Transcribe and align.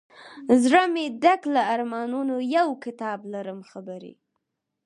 زړه 0.63 0.81
مي 0.93 1.05
ډک 1.23 1.41
له 1.55 1.61
ارمانونو 1.73 2.35
یو 2.57 2.67
کتاب 2.83 3.19
لرم 3.33 3.59
خبري 3.71 4.13